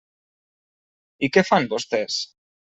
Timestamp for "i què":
1.27-1.45